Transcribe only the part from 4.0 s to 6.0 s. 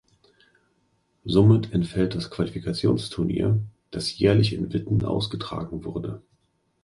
jährlich in Witten ausgetragen